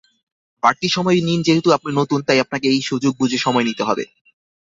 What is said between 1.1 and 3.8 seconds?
নিনযেহেতু আপনি নতুন, তাই আপনাকেই সুযোগ বুঝে সময়